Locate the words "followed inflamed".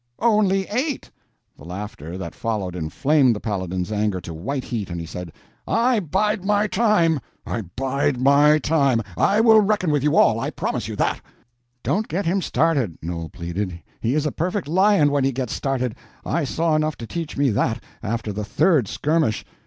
2.33-3.35